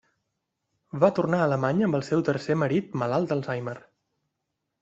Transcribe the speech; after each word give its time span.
Va 1.03 1.09
tornar 1.19 1.41
a 1.41 1.43
Alemanya 1.49 1.87
amb 1.89 1.97
el 1.99 2.05
seu 2.09 2.25
tercer 2.31 2.57
marit 2.63 2.99
malalt 3.03 3.33
d'Alzheimer. 3.35 3.79